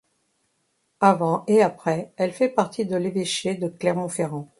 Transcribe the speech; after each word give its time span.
Avant 0.99 1.43
et 1.47 1.61
après, 1.61 2.11
elle 2.17 2.31
fait 2.33 2.49
partie 2.49 2.87
de 2.87 2.95
l'évêché 2.95 3.53
de 3.53 3.67
Clermont-Ferrand. 3.67 4.49